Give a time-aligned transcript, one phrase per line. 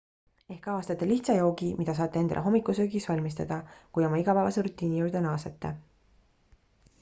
[0.53, 3.59] ehk avastate lihtsa joogi mida saate endale hommikusöögiks valmistada
[3.99, 5.75] kui oma igapäevase rutiini juurde naasete